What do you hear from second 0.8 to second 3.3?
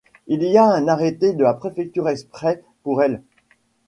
arrêté de la préfecture exprès pour elles.